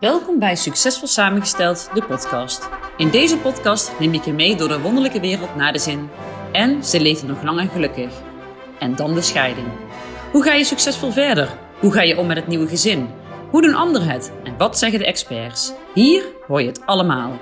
Welkom 0.00 0.38
bij 0.38 0.56
Succesvol 0.56 1.08
Samengesteld, 1.08 1.90
de 1.94 2.04
podcast. 2.04 2.68
In 2.96 3.10
deze 3.10 3.38
podcast 3.38 3.98
neem 3.98 4.14
ik 4.14 4.24
je 4.24 4.32
mee 4.32 4.56
door 4.56 4.68
de 4.68 4.80
wonderlijke 4.80 5.20
wereld 5.20 5.54
naar 5.54 5.72
de 5.72 5.78
zin. 5.78 6.08
En 6.52 6.84
ze 6.84 7.00
leefden 7.00 7.28
nog 7.28 7.42
lang 7.42 7.60
en 7.60 7.68
gelukkig. 7.68 8.22
En 8.78 8.96
dan 8.96 9.14
de 9.14 9.22
scheiding. 9.22 9.66
Hoe 10.32 10.42
ga 10.42 10.52
je 10.52 10.64
succesvol 10.64 11.10
verder? 11.10 11.58
Hoe 11.80 11.92
ga 11.92 12.02
je 12.02 12.18
om 12.18 12.26
met 12.26 12.36
het 12.36 12.46
nieuwe 12.46 12.68
gezin? 12.68 13.08
Hoe 13.50 13.62
doen 13.62 13.74
anderen 13.74 14.08
het? 14.08 14.32
En 14.44 14.56
wat 14.56 14.78
zeggen 14.78 14.98
de 14.98 15.06
experts? 15.06 15.72
Hier 15.94 16.24
hoor 16.46 16.60
je 16.60 16.68
het 16.68 16.86
allemaal. 16.86 17.38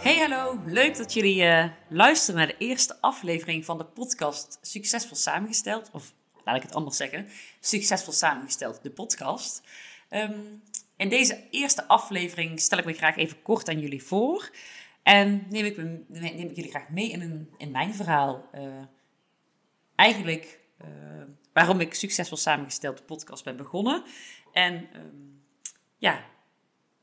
Hey 0.00 0.18
hallo, 0.18 0.58
leuk 0.66 0.96
dat 0.96 1.12
jullie 1.12 1.42
uh, 1.42 1.64
luisteren 1.88 2.36
naar 2.36 2.46
de 2.46 2.56
eerste 2.58 2.96
aflevering 3.00 3.64
van 3.64 3.78
de 3.78 3.84
podcast 3.84 4.58
Succesvol 4.60 5.16
Samengesteld. 5.16 5.88
Of 5.92 6.14
laat 6.46 6.56
ik 6.56 6.62
het 6.62 6.74
anders 6.74 6.96
zeggen, 6.96 7.28
Succesvol 7.60 8.12
Samengesteld, 8.12 8.82
de 8.82 8.90
podcast. 8.90 9.62
Ehm, 10.08 10.40
in 10.96 11.08
deze 11.08 11.48
eerste 11.50 11.88
aflevering 11.88 12.60
stel 12.60 12.78
ik 12.78 12.84
me 12.84 12.92
graag 12.92 13.16
even 13.16 13.42
kort 13.42 13.68
aan 13.68 13.80
jullie 13.80 14.02
voor. 14.02 14.50
En 15.02 15.46
neem 15.48 15.64
ik, 15.64 15.76
me, 15.76 16.04
neem 16.08 16.48
ik 16.48 16.56
jullie 16.56 16.70
graag 16.70 16.88
mee 16.88 17.10
in, 17.10 17.20
een, 17.20 17.50
in 17.56 17.70
mijn 17.70 17.94
verhaal. 17.94 18.48
Uh, 18.54 18.82
eigenlijk 19.94 20.60
uh, 20.84 20.88
waarom 21.52 21.80
ik 21.80 21.94
Succesvol 21.94 22.36
Samengesteld, 22.36 22.96
de 22.96 23.02
podcast 23.02 23.44
ben 23.44 23.56
begonnen. 23.56 24.04
En 24.52 24.88
um, 24.94 25.42
ja, 25.96 26.24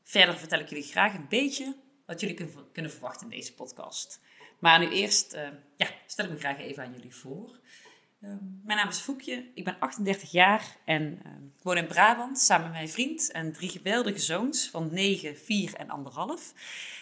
verder 0.02 0.38
vertel 0.38 0.58
ik 0.58 0.68
jullie 0.68 0.84
graag 0.84 1.14
een 1.14 1.28
beetje 1.28 1.76
wat 2.06 2.20
jullie 2.20 2.48
kunnen 2.72 2.92
verwachten 2.92 3.30
in 3.30 3.36
deze 3.36 3.54
podcast. 3.54 4.20
Maar 4.58 4.78
nu 4.78 4.88
eerst 4.88 5.34
uh, 5.34 5.48
ja, 5.76 5.88
stel 6.06 6.24
ik 6.24 6.30
me 6.30 6.38
graag 6.38 6.58
even 6.58 6.82
aan 6.82 6.92
jullie 6.92 7.14
voor. 7.14 7.58
Ehm, 8.24 8.36
mijn 8.62 8.78
naam 8.78 8.88
is 8.88 8.98
Foekje, 8.98 9.44
ik 9.54 9.64
ben 9.64 9.76
38 9.78 10.30
jaar 10.30 10.76
en 10.84 11.20
uh, 11.26 11.32
woon 11.62 11.76
in 11.76 11.86
Brabant 11.86 12.38
samen 12.38 12.66
met 12.66 12.72
mijn 12.72 12.88
vriend 12.88 13.30
en 13.30 13.52
drie 13.52 13.68
geweldige 13.68 14.18
zoons 14.18 14.68
van 14.70 14.88
9, 14.92 15.36
4 15.36 15.74
en 15.74 15.90
anderhalf. 15.90 16.52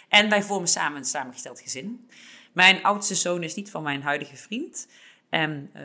En 0.08 0.28
wij 0.28 0.42
vormen 0.42 0.68
samen 0.68 0.98
een 0.98 1.04
samengesteld 1.04 1.60
gezin. 1.60 2.08
Mijn 2.52 2.82
oudste 2.82 3.14
zoon 3.14 3.42
is 3.42 3.54
niet 3.54 3.70
van 3.70 3.82
mijn 3.82 4.02
huidige 4.02 4.36
vriend 4.36 4.88
en 5.28 5.70
uh, 5.76 5.82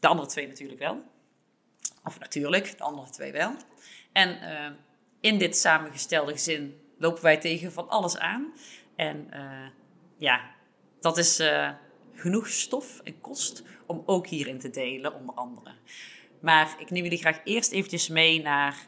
de 0.00 0.06
andere 0.06 0.28
twee 0.28 0.46
natuurlijk 0.46 0.78
wel. 0.78 1.02
Of 2.04 2.18
natuurlijk, 2.18 2.78
de 2.78 2.84
andere 2.84 3.10
twee 3.10 3.32
wel. 3.32 3.56
En 4.12 4.38
uh, 4.42 4.70
in 5.20 5.38
dit 5.38 5.56
samengestelde 5.56 6.32
gezin 6.32 6.80
lopen 6.98 7.22
wij 7.22 7.36
tegen 7.36 7.72
van 7.72 7.88
alles 7.88 8.18
aan. 8.18 8.52
En 8.96 9.26
uh, 9.34 9.66
ja, 10.16 10.50
dat 11.00 11.18
is 11.18 11.40
genoeg 12.16 12.48
stof 12.48 13.00
en 13.04 13.20
kost 13.20 13.62
om 13.86 14.02
ook 14.06 14.26
hierin 14.26 14.58
te 14.58 14.70
delen, 14.70 15.14
onder 15.14 15.34
andere. 15.34 15.74
Maar 16.40 16.76
ik 16.78 16.90
neem 16.90 17.02
jullie 17.02 17.18
graag 17.18 17.40
eerst 17.44 17.72
eventjes 17.72 18.08
mee 18.08 18.42
naar 18.42 18.86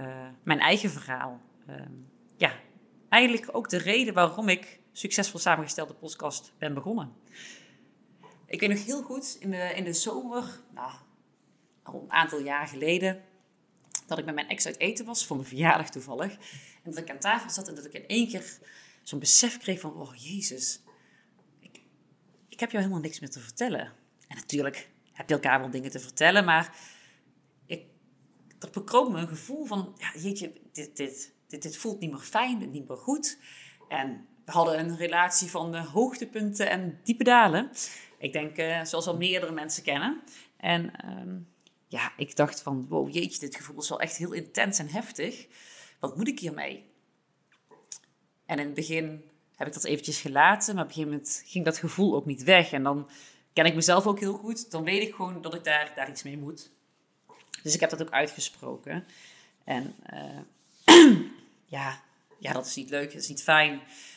uh, 0.00 0.26
mijn 0.42 0.60
eigen 0.60 0.90
verhaal. 0.90 1.40
Uh, 1.68 1.76
ja, 2.36 2.52
eigenlijk 3.08 3.48
ook 3.52 3.68
de 3.68 3.76
reden 3.76 4.14
waarom 4.14 4.48
ik 4.48 4.80
succesvol 4.92 5.40
samengestelde 5.40 5.94
podcast 5.94 6.52
ben 6.58 6.74
begonnen. 6.74 7.12
Ik 8.46 8.60
weet 8.60 8.68
nog 8.68 8.84
heel 8.84 9.02
goed, 9.02 9.36
in 9.40 9.50
de, 9.50 9.72
in 9.74 9.84
de 9.84 9.92
zomer, 9.92 10.44
nou, 10.74 10.92
al 11.82 12.00
een 12.02 12.12
aantal 12.12 12.40
jaar 12.40 12.66
geleden, 12.66 13.22
dat 14.06 14.18
ik 14.18 14.24
met 14.24 14.34
mijn 14.34 14.48
ex 14.48 14.66
uit 14.66 14.78
eten 14.78 15.04
was, 15.04 15.26
voor 15.26 15.36
mijn 15.36 15.48
verjaardag 15.48 15.90
toevallig. 15.90 16.32
En 16.82 16.90
dat 16.90 16.96
ik 16.96 17.10
aan 17.10 17.18
tafel 17.18 17.50
zat 17.50 17.68
en 17.68 17.74
dat 17.74 17.84
ik 17.84 17.92
in 17.92 18.06
één 18.06 18.28
keer 18.28 18.58
zo'n 19.02 19.18
besef 19.18 19.58
kreeg 19.58 19.80
van, 19.80 19.94
oh 19.94 20.14
jezus, 20.14 20.80
ik 22.56 22.62
heb 22.62 22.70
jou 22.70 22.82
helemaal 22.82 23.04
niks 23.04 23.20
meer 23.20 23.30
te 23.30 23.40
vertellen. 23.40 23.92
En 24.28 24.36
natuurlijk 24.36 24.88
heb 25.12 25.28
je 25.28 25.34
elkaar 25.34 25.60
wel 25.60 25.70
dingen 25.70 25.90
te 25.90 25.98
vertellen, 25.98 26.44
maar 26.44 26.76
ik, 27.66 27.84
er 28.58 28.70
bekroop 28.70 29.12
me 29.12 29.18
een 29.18 29.28
gevoel 29.28 29.64
van, 29.64 29.94
ja, 29.98 30.20
jeetje, 30.20 30.52
dit, 30.72 30.96
dit, 30.96 31.34
dit, 31.46 31.62
dit 31.62 31.76
voelt 31.76 32.00
niet 32.00 32.10
meer 32.10 32.20
fijn, 32.20 32.70
niet 32.70 32.88
meer 32.88 32.96
goed. 32.96 33.38
En 33.88 34.26
we 34.44 34.52
hadden 34.52 34.78
een 34.78 34.96
relatie 34.96 35.50
van 35.50 35.74
uh, 35.74 35.92
hoogtepunten 35.92 36.70
en 36.70 37.00
diepe 37.04 37.24
dalen. 37.24 37.70
Ik 38.18 38.32
denk, 38.32 38.58
uh, 38.58 38.84
zoals 38.84 39.06
al 39.06 39.16
meerdere 39.16 39.52
mensen 39.52 39.82
kennen. 39.82 40.22
En 40.56 41.10
um, 41.10 41.48
ja, 41.86 42.12
ik 42.16 42.36
dacht 42.36 42.62
van, 42.62 42.86
wow, 42.88 43.14
jeetje, 43.14 43.40
dit 43.40 43.56
gevoel 43.56 43.80
is 43.80 43.88
wel 43.88 44.00
echt 44.00 44.16
heel 44.16 44.32
intens 44.32 44.78
en 44.78 44.88
heftig. 44.88 45.46
Wat 46.00 46.16
moet 46.16 46.28
ik 46.28 46.38
hiermee? 46.38 46.90
En 48.46 48.58
in 48.58 48.64
het 48.64 48.74
begin 48.74 49.24
heb 49.56 49.66
ik 49.66 49.74
dat 49.74 49.84
eventjes 49.84 50.20
gelaten, 50.20 50.74
maar 50.74 50.84
op 50.84 50.88
een 50.88 50.94
gegeven 50.94 51.16
moment 51.16 51.42
ging 51.46 51.64
dat 51.64 51.78
gevoel 51.78 52.14
ook 52.14 52.26
niet 52.26 52.42
weg. 52.42 52.72
En 52.72 52.82
dan 52.82 53.08
ken 53.52 53.64
ik 53.64 53.74
mezelf 53.74 54.06
ook 54.06 54.20
heel 54.20 54.36
goed. 54.36 54.70
Dan 54.70 54.84
weet 54.84 55.02
ik 55.02 55.14
gewoon 55.14 55.42
dat 55.42 55.54
ik 55.54 55.64
daar, 55.64 55.92
daar 55.94 56.10
iets 56.10 56.22
mee 56.22 56.38
moet. 56.38 56.70
Dus 57.62 57.74
ik 57.74 57.80
heb 57.80 57.90
dat 57.90 58.02
ook 58.02 58.10
uitgesproken. 58.10 59.04
En 59.64 59.94
uh, 60.12 61.16
ja, 61.76 62.00
ja, 62.38 62.52
dat 62.52 62.66
is 62.66 62.76
niet 62.76 62.90
leuk, 62.90 63.12
dat 63.12 63.22
is 63.22 63.28
niet 63.28 63.42
fijn. 63.42 63.72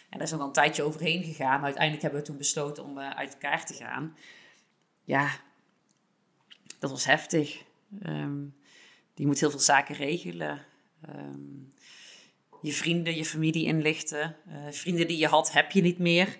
En 0.09 0.17
daar 0.17 0.21
is 0.21 0.31
nog 0.31 0.41
een 0.41 0.51
tijdje 0.51 0.83
overheen 0.83 1.23
gegaan. 1.23 1.55
Maar 1.55 1.63
uiteindelijk 1.63 2.01
hebben 2.01 2.19
we 2.19 2.25
toen 2.25 2.37
besloten 2.37 2.83
om 2.83 2.97
uh, 2.97 3.09
uit 3.09 3.33
elkaar 3.33 3.65
te 3.65 3.73
gaan. 3.73 4.15
Ja, 5.03 5.29
dat 6.79 6.91
was 6.91 7.05
heftig. 7.05 7.63
Um, 8.05 8.55
die 9.13 9.25
moet 9.25 9.39
heel 9.39 9.49
veel 9.49 9.59
zaken 9.59 9.95
regelen. 9.95 10.65
Um, 11.09 11.73
je 12.61 12.73
vrienden, 12.73 13.15
je 13.15 13.25
familie 13.25 13.65
inlichten. 13.65 14.35
Uh, 14.47 14.55
vrienden 14.69 15.07
die 15.07 15.17
je 15.17 15.27
had, 15.27 15.51
heb 15.51 15.71
je 15.71 15.81
niet 15.81 15.99
meer. 15.99 16.37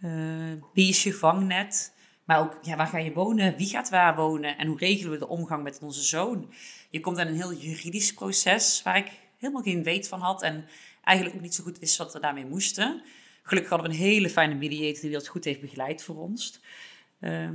Uh, 0.00 0.52
wie 0.72 0.88
is 0.88 1.02
je 1.02 1.14
vangnet? 1.14 1.94
Maar 2.24 2.40
ook, 2.40 2.58
ja, 2.62 2.76
waar 2.76 2.86
ga 2.86 2.98
je 2.98 3.12
wonen? 3.12 3.56
Wie 3.56 3.66
gaat 3.66 3.90
waar 3.90 4.16
wonen? 4.16 4.58
En 4.58 4.66
hoe 4.66 4.78
regelen 4.78 5.12
we 5.12 5.18
de 5.18 5.28
omgang 5.28 5.62
met 5.62 5.78
onze 5.82 6.02
zoon? 6.02 6.52
Je 6.90 7.00
komt 7.00 7.18
in 7.18 7.26
een 7.26 7.34
heel 7.34 7.54
juridisch 7.54 8.14
proces 8.14 8.82
waar 8.82 8.96
ik 8.96 9.10
helemaal 9.38 9.62
geen 9.62 9.82
weet 9.82 10.08
van 10.08 10.20
had. 10.20 10.42
En 10.42 10.64
eigenlijk 11.04 11.36
ook 11.36 11.42
niet 11.42 11.54
zo 11.54 11.62
goed 11.64 11.78
wist 11.78 11.96
wat 11.96 12.12
we 12.12 12.20
daarmee 12.20 12.46
moesten. 12.46 13.02
Gelukkig 13.42 13.70
hadden 13.70 13.90
we 13.90 13.96
een 13.96 14.02
hele 14.02 14.30
fijne 14.30 14.54
mediator 14.54 15.00
die 15.00 15.10
dat 15.10 15.28
goed 15.28 15.44
heeft 15.44 15.60
begeleid 15.60 16.02
voor 16.02 16.16
ons. 16.16 16.60
Uh, 17.20 17.48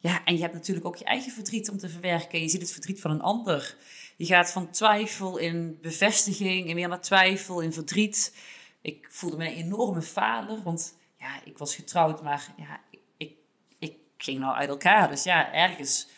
ja, 0.00 0.24
en 0.24 0.34
je 0.34 0.40
hebt 0.40 0.54
natuurlijk 0.54 0.86
ook 0.86 0.96
je 0.96 1.04
eigen 1.04 1.32
verdriet 1.32 1.70
om 1.70 1.78
te 1.78 1.88
verwerken. 1.88 2.40
Je 2.40 2.48
ziet 2.48 2.60
het 2.60 2.72
verdriet 2.72 3.00
van 3.00 3.10
een 3.10 3.20
ander. 3.20 3.76
Je 4.16 4.26
gaat 4.26 4.52
van 4.52 4.70
twijfel 4.70 5.38
in 5.38 5.78
bevestiging 5.80 6.68
en 6.68 6.74
weer 6.74 6.88
naar 6.88 7.00
twijfel 7.00 7.60
in 7.60 7.72
verdriet. 7.72 8.36
Ik 8.80 9.08
voelde 9.10 9.36
me 9.36 9.46
een 9.46 9.56
enorme 9.56 10.02
faler, 10.02 10.62
want 10.62 10.96
ja, 11.18 11.40
ik 11.44 11.58
was 11.58 11.74
getrouwd, 11.74 12.22
maar 12.22 12.54
ja, 12.56 12.80
ik, 13.16 13.32
ik, 13.78 13.96
ging 14.16 14.38
nou 14.38 14.56
uit 14.56 14.68
elkaar. 14.68 15.08
Dus 15.08 15.22
ja, 15.22 15.52
ergens 15.52 16.08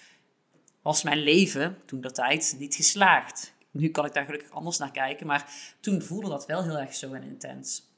was 0.82 1.02
mijn 1.02 1.18
leven 1.18 1.78
toen 1.86 2.00
dat 2.00 2.14
tijd 2.14 2.56
niet 2.58 2.74
geslaagd. 2.74 3.52
Nu 3.70 3.88
kan 3.88 4.04
ik 4.04 4.12
daar 4.12 4.24
gelukkig 4.24 4.50
anders 4.50 4.78
naar 4.78 4.90
kijken, 4.90 5.26
maar 5.26 5.52
toen 5.80 6.02
voelde 6.02 6.28
dat 6.28 6.46
wel 6.46 6.62
heel 6.62 6.78
erg 6.78 6.94
zo 6.94 7.12
en 7.12 7.22
intens. 7.22 7.88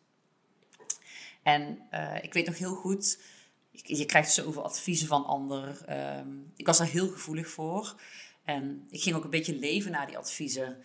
En 1.43 1.78
uh, 1.93 2.22
ik 2.22 2.32
weet 2.32 2.47
nog 2.47 2.59
heel 2.59 2.75
goed, 2.75 3.19
je 3.72 4.06
krijgt 4.06 4.32
zoveel 4.32 4.64
adviezen 4.64 5.06
van 5.06 5.26
anderen. 5.26 5.98
Um, 6.18 6.52
ik 6.56 6.66
was 6.66 6.78
daar 6.78 6.86
heel 6.86 7.08
gevoelig 7.08 7.48
voor. 7.48 7.94
En 8.44 8.86
ik 8.90 9.02
ging 9.02 9.16
ook 9.16 9.24
een 9.24 9.30
beetje 9.30 9.58
leven 9.58 9.90
naar 9.90 10.06
die 10.06 10.18
adviezen. 10.18 10.82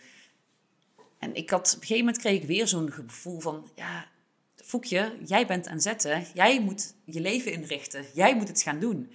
En 1.18 1.34
ik 1.34 1.50
had, 1.50 1.66
op 1.66 1.80
een 1.80 1.86
gegeven 1.86 2.04
moment 2.04 2.18
kreeg 2.18 2.40
ik 2.40 2.46
weer 2.46 2.68
zo'n 2.68 2.92
gevoel 2.92 3.40
van, 3.40 3.68
ja, 3.74 4.08
Foekje, 4.54 5.18
jij 5.24 5.46
bent 5.46 5.66
aan 5.66 5.80
zetten. 5.80 6.26
Jij 6.34 6.60
moet 6.60 6.94
je 7.04 7.20
leven 7.20 7.52
inrichten. 7.52 8.04
Jij 8.14 8.36
moet 8.36 8.48
het 8.48 8.62
gaan 8.62 8.80
doen. 8.80 9.12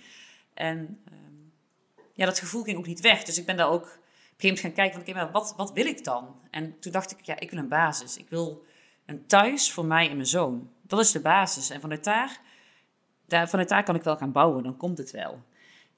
En 0.53 0.77
um, 1.11 1.51
ja, 2.13 2.25
dat 2.25 2.39
gevoel 2.39 2.63
ging 2.63 2.77
ook 2.77 2.87
niet 2.87 3.01
weg. 3.01 3.23
Dus 3.23 3.37
ik 3.37 3.45
ben 3.45 3.57
daar 3.57 3.69
ook 3.69 3.83
op 3.83 3.89
een 3.89 3.99
gegeven 4.39 4.47
moment 4.47 4.59
gaan 4.59 4.73
kijken 4.73 4.93
van, 4.93 5.01
oké, 5.01 5.13
maar 5.13 5.31
wat, 5.31 5.53
wat 5.57 5.71
wil 5.71 5.85
ik 5.85 6.03
dan? 6.03 6.35
En 6.51 6.79
toen 6.79 6.91
dacht 6.91 7.11
ik, 7.11 7.21
ja, 7.21 7.39
ik 7.39 7.49
wil 7.49 7.59
een 7.59 7.67
basis. 7.67 8.17
Ik 8.17 8.29
wil 8.29 8.65
een 9.05 9.25
thuis 9.25 9.71
voor 9.71 9.85
mij 9.85 10.09
en 10.09 10.15
mijn 10.15 10.27
zoon. 10.27 10.69
Dat 10.81 10.99
is 10.99 11.11
de 11.11 11.21
basis. 11.21 11.69
En 11.69 11.81
vanuit 11.81 12.03
daar 12.03 12.41
vanuit 13.47 13.69
daar 13.69 13.83
kan 13.83 13.95
ik 13.95 14.03
wel 14.03 14.17
gaan 14.17 14.31
bouwen, 14.31 14.63
dan 14.63 14.77
komt 14.77 14.97
het 14.97 15.11
wel. 15.11 15.41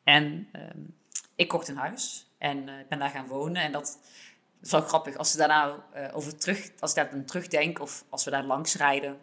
En 0.03 0.47
um, 0.53 0.95
ik 1.35 1.47
kocht 1.47 1.67
een 1.67 1.77
huis 1.77 2.27
en 2.37 2.67
uh, 2.67 2.73
ben 2.89 2.99
daar 2.99 3.09
gaan 3.09 3.27
wonen. 3.27 3.61
En 3.61 3.71
dat 3.71 3.99
is 4.61 4.71
wel 4.71 4.81
grappig, 4.81 5.15
als, 5.15 5.31
ze 5.31 5.37
daarna, 5.37 5.85
uh, 5.95 6.07
over 6.13 6.37
terug, 6.37 6.71
als 6.79 6.89
ik 6.89 6.95
daar 6.95 7.09
dan 7.09 7.25
terugdenk 7.25 7.79
of 7.79 8.03
als 8.09 8.23
we 8.23 8.31
daar 8.31 8.43
langs 8.43 8.75
rijden, 8.75 9.17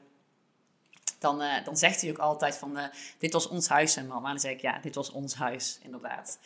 dan, 1.19 1.43
uh, 1.43 1.64
dan 1.64 1.76
zegt 1.76 2.00
hij 2.00 2.11
ook 2.11 2.19
altijd 2.19 2.56
van, 2.56 2.79
dit 3.19 3.32
was 3.32 3.49
ons 3.49 3.69
huis 3.69 3.97
en 3.97 4.06
mama. 4.06 4.26
En 4.26 4.31
dan 4.31 4.41
zeg 4.41 4.53
ik, 4.53 4.61
ja, 4.61 4.79
dit 4.79 4.94
was 4.94 5.11
ons 5.11 5.35
huis, 5.35 5.79
inderdaad. 5.82 6.38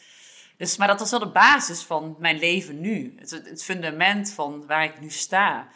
Dus, 0.57 0.77
maar 0.77 0.89
dat 0.89 0.99
was 0.99 1.11
wel 1.11 1.21
de 1.21 1.29
basis 1.29 1.83
van 1.83 2.17
mijn 2.19 2.39
leven 2.39 2.81
nu. 2.81 3.15
Het, 3.19 3.31
het 3.31 3.65
fundament 3.65 4.31
van 4.31 4.67
waar 4.67 4.85
ik 4.85 5.01
nu 5.01 5.11
sta. 5.11 5.69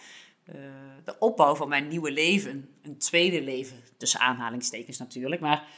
Uh, 0.54 0.60
de 1.04 1.18
opbouw 1.18 1.54
van 1.54 1.68
mijn 1.68 1.88
nieuwe 1.88 2.10
leven. 2.10 2.74
Een 2.82 2.98
tweede 2.98 3.42
leven, 3.42 3.82
tussen 3.96 4.20
aanhalingstekens 4.20 4.98
natuurlijk. 4.98 5.40
Maar 5.40 5.68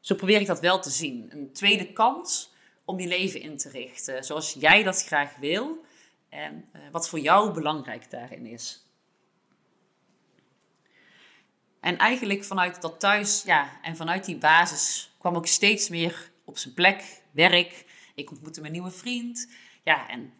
zo 0.00 0.14
probeer 0.14 0.40
ik 0.40 0.46
dat 0.46 0.60
wel 0.60 0.80
te 0.80 0.90
zien. 0.90 1.28
Een 1.30 1.52
tweede 1.52 1.92
kans 1.92 2.52
om 2.84 3.00
je 3.00 3.06
leven 3.06 3.40
in 3.40 3.56
te 3.56 3.68
richten. 3.68 4.24
Zoals 4.24 4.52
jij 4.52 4.82
dat 4.82 5.04
graag 5.04 5.36
wil. 5.36 5.84
En 6.28 6.68
uh, 6.76 6.82
wat 6.92 7.08
voor 7.08 7.18
jou 7.18 7.52
belangrijk 7.52 8.10
daarin 8.10 8.46
is. 8.46 8.86
En 11.80 11.98
eigenlijk 11.98 12.44
vanuit 12.44 12.80
dat 12.80 13.00
thuis, 13.00 13.42
ja, 13.42 13.80
en 13.82 13.96
vanuit 13.96 14.24
die 14.24 14.38
basis 14.38 15.10
kwam 15.18 15.36
ook 15.36 15.46
steeds 15.46 15.88
meer 15.88 16.30
op 16.44 16.58
zijn 16.58 16.74
plek, 16.74 17.22
werk. 17.30 17.84
ik 18.14 18.30
ontmoette 18.30 18.60
mijn 18.60 18.72
nieuwe 18.72 18.90
vriend. 18.90 19.48
Ja, 19.84 20.08
en 20.08 20.32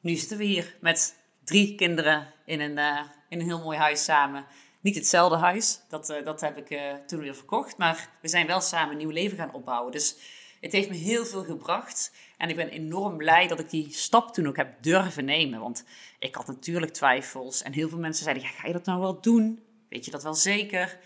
nu 0.00 0.14
zitten 0.14 0.38
we 0.38 0.44
hier 0.44 0.76
met 0.80 1.25
drie 1.46 1.74
kinderen 1.74 2.32
in 2.44 2.60
een, 2.60 2.78
uh, 2.78 3.00
in 3.28 3.40
een 3.40 3.46
heel 3.46 3.62
mooi 3.62 3.78
huis 3.78 4.04
samen. 4.04 4.46
Niet 4.80 4.94
hetzelfde 4.94 5.36
huis, 5.36 5.80
dat, 5.88 6.10
uh, 6.10 6.24
dat 6.24 6.40
heb 6.40 6.56
ik 6.56 6.70
uh, 6.70 6.94
toen 7.06 7.20
weer 7.20 7.34
verkocht. 7.34 7.76
Maar 7.76 8.10
we 8.22 8.28
zijn 8.28 8.46
wel 8.46 8.60
samen 8.60 8.90
een 8.90 8.96
nieuw 8.96 9.10
leven 9.10 9.38
gaan 9.38 9.52
opbouwen. 9.52 9.92
Dus 9.92 10.16
het 10.60 10.72
heeft 10.72 10.88
me 10.88 10.94
heel 10.94 11.26
veel 11.26 11.44
gebracht. 11.44 12.12
En 12.36 12.48
ik 12.48 12.56
ben 12.56 12.68
enorm 12.68 13.16
blij 13.16 13.46
dat 13.46 13.58
ik 13.58 13.70
die 13.70 13.92
stap 13.92 14.34
toen 14.34 14.46
ook 14.46 14.56
heb 14.56 14.82
durven 14.82 15.24
nemen. 15.24 15.60
Want 15.60 15.84
ik 16.18 16.34
had 16.34 16.46
natuurlijk 16.46 16.92
twijfels. 16.92 17.62
En 17.62 17.72
heel 17.72 17.88
veel 17.88 17.98
mensen 17.98 18.24
zeiden, 18.24 18.44
ja, 18.44 18.50
ga 18.50 18.66
je 18.66 18.72
dat 18.72 18.84
nou 18.84 19.00
wel 19.00 19.20
doen? 19.20 19.62
Weet 19.88 20.04
je 20.04 20.10
dat 20.10 20.22
wel 20.22 20.34
zeker? 20.34 20.98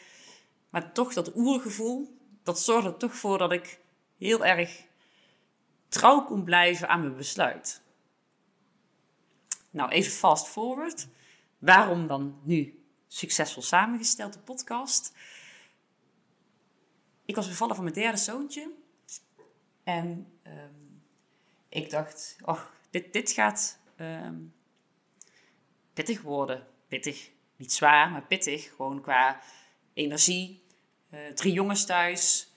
Maar 0.70 0.92
toch 0.92 1.12
dat 1.12 1.36
oergevoel, 1.36 2.16
dat 2.42 2.60
zorgde 2.60 2.88
er 2.88 2.96
toch 2.96 3.14
voor 3.14 3.38
dat 3.38 3.52
ik 3.52 3.78
heel 4.18 4.44
erg 4.44 4.84
trouw 5.88 6.24
kon 6.24 6.44
blijven 6.44 6.88
aan 6.88 7.00
mijn 7.00 7.16
besluit. 7.16 7.79
Nou, 9.70 9.90
even 9.90 10.12
fast 10.12 10.46
forward. 10.46 11.08
Waarom 11.58 12.06
dan 12.06 12.40
nu 12.42 12.84
succesvol 13.06 13.62
samengesteld, 13.62 14.32
de 14.32 14.38
podcast? 14.38 15.12
Ik 17.24 17.36
was 17.36 17.48
bevallen 17.48 17.74
van 17.74 17.84
mijn 17.84 17.96
derde 17.96 18.18
zoontje. 18.18 18.70
En 19.84 20.32
um, 20.46 21.02
ik 21.68 21.90
dacht, 21.90 22.36
oh, 22.44 22.60
dit, 22.90 23.12
dit 23.12 23.30
gaat 23.30 23.78
um, 23.96 24.54
pittig 25.92 26.22
worden. 26.22 26.66
Pittig, 26.88 27.30
niet 27.56 27.72
zwaar, 27.72 28.10
maar 28.10 28.26
pittig. 28.26 28.74
Gewoon 28.76 29.00
qua 29.00 29.40
energie. 29.92 30.62
Uh, 31.10 31.28
drie 31.28 31.52
jongens 31.52 31.86
thuis. 31.86 32.49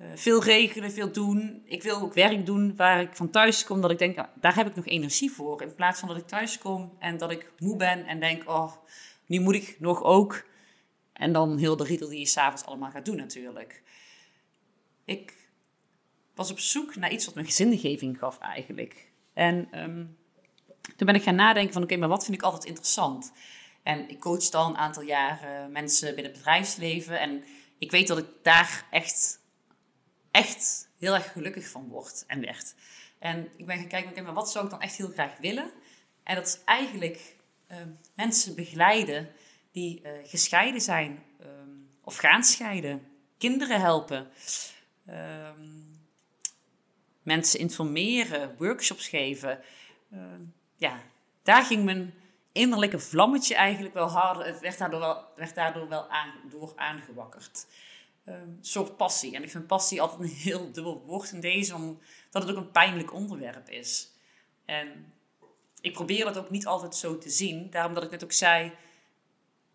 Uh, 0.00 0.06
veel 0.14 0.42
regelen, 0.42 0.92
veel 0.92 1.12
doen. 1.12 1.62
Ik 1.64 1.82
wil 1.82 2.00
ook 2.00 2.14
werk 2.14 2.46
doen 2.46 2.76
waar 2.76 3.00
ik 3.00 3.16
van 3.16 3.30
thuis 3.30 3.64
kom. 3.64 3.80
Dat 3.80 3.90
ik 3.90 3.98
denk, 3.98 4.18
ah, 4.18 4.28
daar 4.34 4.54
heb 4.54 4.66
ik 4.66 4.74
nog 4.74 4.86
energie 4.86 5.30
voor. 5.30 5.62
In 5.62 5.74
plaats 5.74 6.00
van 6.00 6.08
dat 6.08 6.16
ik 6.16 6.26
thuis 6.26 6.58
kom 6.58 6.96
en 6.98 7.16
dat 7.16 7.30
ik 7.30 7.52
moe 7.58 7.76
ben 7.76 8.06
en 8.06 8.20
denk, 8.20 8.48
oh, 8.48 8.72
nu 9.26 9.40
moet 9.40 9.54
ik 9.54 9.76
nog 9.78 10.02
ook. 10.02 10.44
En 11.12 11.32
dan 11.32 11.58
heel 11.58 11.76
de 11.76 11.84
riedel 11.84 12.08
die 12.08 12.18
je 12.18 12.26
s'avonds 12.26 12.64
allemaal 12.64 12.90
gaat 12.90 13.04
doen 13.04 13.16
natuurlijk. 13.16 13.82
Ik 15.04 15.34
was 16.34 16.50
op 16.50 16.58
zoek 16.58 16.96
naar 16.96 17.12
iets 17.12 17.26
wat 17.26 17.34
me 17.34 17.50
zingeving 17.50 18.18
gaf 18.18 18.38
eigenlijk. 18.38 19.08
En 19.34 19.82
um, 19.82 20.16
toen 20.96 21.06
ben 21.06 21.14
ik 21.14 21.22
gaan 21.22 21.34
nadenken 21.34 21.72
van, 21.72 21.82
oké, 21.82 21.96
maar 21.96 22.08
wat 22.08 22.24
vind 22.24 22.36
ik 22.36 22.42
altijd 22.42 22.64
interessant? 22.64 23.32
En 23.82 24.08
ik 24.08 24.20
coach 24.20 24.48
dan 24.48 24.70
een 24.70 24.76
aantal 24.76 25.02
jaren 25.02 25.72
mensen 25.72 26.14
binnen 26.14 26.32
het 26.32 26.40
bedrijfsleven. 26.42 27.20
En 27.20 27.44
ik 27.78 27.90
weet 27.90 28.06
dat 28.06 28.18
ik 28.18 28.26
daar 28.42 28.86
echt 28.90 29.44
echt 30.36 30.88
heel 30.98 31.14
erg 31.14 31.32
gelukkig 31.32 31.68
van 31.68 31.88
wordt 31.88 32.24
en 32.26 32.40
werd. 32.40 32.74
En 33.18 33.48
ik 33.56 33.66
ben 33.66 33.76
gaan 33.76 33.88
kijken, 33.88 34.10
okay, 34.10 34.24
maar 34.24 34.34
wat 34.34 34.50
zou 34.50 34.64
ik 34.64 34.70
dan 34.70 34.80
echt 34.80 34.96
heel 34.96 35.10
graag 35.10 35.38
willen? 35.38 35.70
En 36.22 36.34
dat 36.34 36.46
is 36.46 36.58
eigenlijk 36.64 37.36
uh, 37.70 37.76
mensen 38.14 38.54
begeleiden 38.54 39.32
die 39.72 40.02
uh, 40.02 40.10
gescheiden 40.24 40.80
zijn 40.80 41.22
um, 41.40 41.88
of 42.00 42.16
gaan 42.16 42.44
scheiden. 42.44 43.08
Kinderen 43.38 43.80
helpen. 43.80 44.28
Um, 45.08 46.00
mensen 47.22 47.60
informeren, 47.60 48.56
workshops 48.58 49.08
geven. 49.08 49.60
Uh, 50.12 50.20
ja, 50.76 51.00
daar 51.42 51.64
ging 51.64 51.84
mijn 51.84 52.14
innerlijke 52.52 52.98
vlammetje 52.98 53.54
eigenlijk 53.54 53.94
wel 53.94 54.08
harder. 54.08 54.46
Het 54.46 54.60
werd 54.60 54.78
daardoor 54.78 55.00
wel, 55.00 55.24
werd 55.36 55.54
daardoor 55.54 55.88
wel 55.88 56.08
aan, 56.08 56.32
door 56.50 56.72
aangewakkerd 56.76 57.66
um, 58.26 58.58
soort 58.60 58.96
passie. 58.96 59.34
En 59.34 59.42
ik 59.42 59.50
vind 59.50 59.66
passie 59.66 60.00
altijd 60.00 60.20
een 60.20 60.36
heel 60.36 60.72
dubbel 60.72 61.02
woord 61.06 61.32
in 61.32 61.40
deze, 61.40 61.74
omdat 61.74 62.02
het 62.32 62.50
ook 62.50 62.56
een 62.56 62.70
pijnlijk 62.70 63.12
onderwerp 63.12 63.68
is. 63.68 64.12
En 64.64 65.12
ik 65.80 65.92
probeer 65.92 66.24
dat 66.24 66.38
ook 66.38 66.50
niet 66.50 66.66
altijd 66.66 66.94
zo 66.94 67.18
te 67.18 67.30
zien. 67.30 67.70
Daarom 67.70 67.94
dat 67.94 68.02
ik 68.02 68.10
net 68.10 68.24
ook 68.24 68.32
zei, 68.32 68.72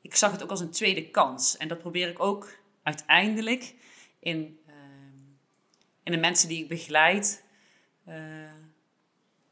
ik 0.02 0.16
zag 0.16 0.32
het 0.32 0.44
ook 0.44 0.50
als 0.50 0.60
een 0.60 0.72
tweede 0.72 1.10
kans. 1.10 1.58
En 1.58 1.68
dat 1.68 1.80
probeer 1.80 2.10
ik 2.10 2.20
ook 2.20 2.58
uiteindelijk 2.84 3.76
in, 4.20 4.60
uh, 4.68 4.74
in 6.04 6.12
de 6.12 6.18
mensen 6.18 6.48
die 6.48 6.64
ik 6.64 6.70
begeleid 6.70 7.44
uh, 8.08 8.52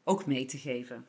ook 0.04 0.26
mee 0.26 0.44
te 0.44 0.58
geven. 0.58 1.06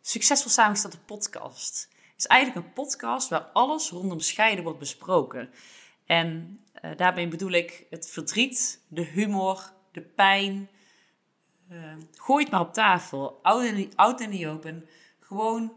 Succesvol 0.00 0.50
samengestelde 0.50 0.98
podcast 0.98 1.88
is 2.16 2.26
eigenlijk 2.26 2.66
een 2.66 2.72
podcast 2.72 3.28
waar 3.28 3.40
alles 3.40 3.90
rondom 3.90 4.20
scheiden 4.20 4.64
wordt 4.64 4.78
besproken. 4.78 5.50
En 6.06 6.60
uh, 6.84 6.96
daarmee 6.96 7.28
bedoel 7.28 7.50
ik 7.50 7.86
het 7.90 8.10
verdriet, 8.10 8.82
de 8.88 9.04
humor, 9.04 9.72
de 9.92 10.00
pijn. 10.00 10.68
Uh, 11.70 11.96
gooi 12.14 12.42
het 12.42 12.52
maar 12.52 12.60
op 12.60 12.72
tafel, 12.72 13.40
oud 13.94 14.20
en 14.20 14.30
niet 14.30 14.46
open. 14.46 14.88
Gewoon, 15.20 15.72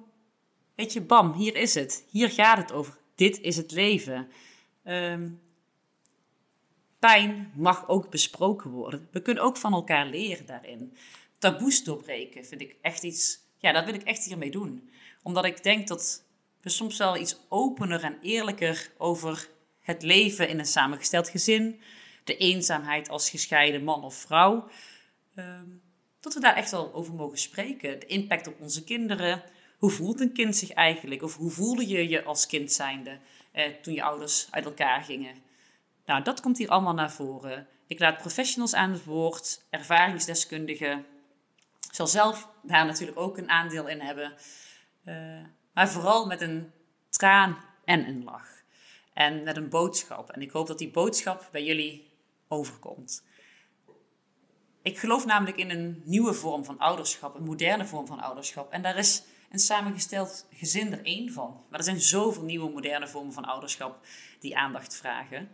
weet 0.75 0.93
je, 0.93 1.01
bam, 1.01 1.33
hier 1.33 1.55
is 1.55 1.73
het. 1.73 2.05
Hier 2.09 2.29
gaat 2.29 2.57
het 2.57 2.71
over. 2.71 2.97
Dit 3.15 3.39
is 3.41 3.57
het 3.57 3.71
leven. 3.71 4.31
Um, 4.83 5.41
pijn 6.99 7.51
mag 7.55 7.87
ook 7.87 8.09
besproken 8.09 8.69
worden. 8.69 9.07
We 9.11 9.21
kunnen 9.21 9.43
ook 9.43 9.57
van 9.57 9.73
elkaar 9.73 10.05
leren 10.05 10.45
daarin. 10.45 10.97
Taboes 11.37 11.83
doorbreken 11.83 12.45
vind 12.45 12.61
ik 12.61 12.75
echt 12.81 13.03
iets, 13.03 13.39
ja, 13.57 13.71
dat 13.71 13.85
wil 13.85 13.93
ik 13.93 14.03
echt 14.03 14.25
hiermee 14.25 14.51
doen. 14.51 14.89
Omdat 15.23 15.45
ik 15.45 15.63
denk 15.63 15.87
dat 15.87 16.23
we 16.67 16.73
soms 16.73 16.97
wel 16.97 17.17
iets 17.17 17.39
opener 17.49 18.03
en 18.03 18.17
eerlijker 18.21 18.91
over 18.97 19.49
het 19.79 20.03
leven 20.03 20.49
in 20.49 20.59
een 20.59 20.65
samengesteld 20.65 21.29
gezin, 21.29 21.81
de 22.23 22.37
eenzaamheid 22.37 23.09
als 23.09 23.29
gescheiden 23.29 23.83
man 23.83 24.03
of 24.03 24.15
vrouw. 24.15 24.69
Ehm, 25.35 25.65
dat 26.19 26.33
we 26.33 26.39
daar 26.39 26.55
echt 26.55 26.71
wel 26.71 26.93
over 26.93 27.13
mogen 27.13 27.37
spreken. 27.37 27.99
De 27.99 28.05
impact 28.05 28.47
op 28.47 28.61
onze 28.61 28.83
kinderen. 28.83 29.43
Hoe 29.77 29.89
voelt 29.89 30.19
een 30.19 30.33
kind 30.33 30.55
zich 30.55 30.71
eigenlijk? 30.71 31.23
Of 31.23 31.35
hoe 31.35 31.51
voelde 31.51 31.87
je 31.87 32.09
je 32.09 32.23
als 32.23 32.47
kind 32.47 32.71
zijnde 32.71 33.19
eh, 33.51 33.65
toen 33.81 33.93
je 33.93 34.03
ouders 34.03 34.47
uit 34.51 34.65
elkaar 34.65 35.01
gingen? 35.01 35.35
Nou, 36.05 36.23
dat 36.23 36.41
komt 36.41 36.57
hier 36.57 36.69
allemaal 36.69 36.93
naar 36.93 37.11
voren. 37.11 37.67
Ik 37.87 37.99
laat 37.99 38.17
professionals 38.17 38.73
aan 38.73 38.91
het 38.91 39.03
woord, 39.03 39.65
ervaringsdeskundigen. 39.69 41.05
Ik 41.87 41.93
zal 41.93 42.07
zelf 42.07 42.49
daar 42.63 42.85
natuurlijk 42.85 43.19
ook 43.19 43.37
een 43.37 43.49
aandeel 43.49 43.87
in 43.87 43.99
hebben. 43.99 44.33
Uh, 45.05 45.15
maar 45.77 45.89
vooral 45.89 46.25
met 46.25 46.41
een 46.41 46.71
traan 47.09 47.57
en 47.85 48.07
een 48.07 48.23
lach. 48.23 48.47
En 49.13 49.43
met 49.43 49.57
een 49.57 49.69
boodschap. 49.69 50.29
En 50.29 50.41
ik 50.41 50.51
hoop 50.51 50.67
dat 50.67 50.77
die 50.77 50.91
boodschap 50.91 51.49
bij 51.51 51.63
jullie 51.63 52.09
overkomt. 52.47 53.23
Ik 54.81 54.97
geloof 54.97 55.25
namelijk 55.25 55.57
in 55.57 55.69
een 55.69 56.01
nieuwe 56.05 56.33
vorm 56.33 56.65
van 56.65 56.77
ouderschap, 56.77 57.35
een 57.35 57.43
moderne 57.43 57.85
vorm 57.85 58.07
van 58.07 58.19
ouderschap. 58.19 58.71
En 58.71 58.81
daar 58.81 58.97
is 58.97 59.23
een 59.51 59.59
samengesteld 59.59 60.47
gezin 60.51 60.91
er 60.91 61.05
één 61.05 61.31
van. 61.31 61.63
Maar 61.69 61.79
er 61.79 61.85
zijn 61.85 62.01
zoveel 62.01 62.43
nieuwe 62.43 62.71
moderne 62.71 63.07
vormen 63.07 63.33
van 63.33 63.45
ouderschap 63.45 64.05
die 64.39 64.57
aandacht 64.57 64.95
vragen. 64.95 65.49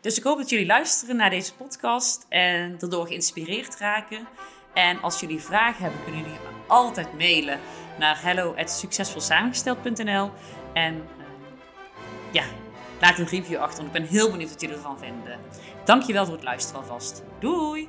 Dus 0.00 0.16
ik 0.18 0.22
hoop 0.22 0.38
dat 0.38 0.50
jullie 0.50 0.66
luisteren 0.66 1.16
naar 1.16 1.30
deze 1.30 1.54
podcast 1.54 2.26
en 2.28 2.78
daardoor 2.78 3.06
geïnspireerd 3.06 3.76
raken. 3.76 4.26
En 4.74 5.02
als 5.02 5.20
jullie 5.20 5.42
vragen 5.42 5.82
hebben, 5.82 6.02
kunnen 6.02 6.20
jullie 6.20 6.38
me 6.38 6.48
altijd 6.66 7.18
mailen 7.18 7.60
naar 7.98 8.22
hello@succesvolsamengesteld.nl 8.22 10.30
en 10.72 10.94
uh, 10.94 11.02
ja, 12.30 12.44
laat 13.00 13.18
een 13.18 13.26
review 13.26 13.58
achter. 13.58 13.84
Want 13.84 13.96
ik 13.96 14.02
ben 14.02 14.10
heel 14.10 14.30
benieuwd 14.30 14.50
wat 14.50 14.60
jullie 14.60 14.76
ervan 14.76 14.98
vinden. 14.98 15.38
Dankjewel 15.84 16.24
voor 16.24 16.34
het 16.34 16.44
luisteren 16.44 16.80
alvast. 16.80 17.22
Doei! 17.40 17.88